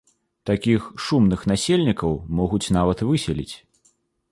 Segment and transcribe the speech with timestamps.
[0.49, 3.51] Такіх шумных насельнікаў могуць нават выселіць.